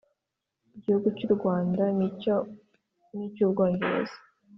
Igihugu 0.77 1.07
cy 1.17 1.23
u 1.27 1.29
Rwanda 1.35 1.83
n 3.15 3.19
icy 3.27 3.39
Ubwongereza 3.45 4.17